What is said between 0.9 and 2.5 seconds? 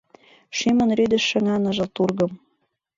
рӱдыш шыҥа ныжыл тургым.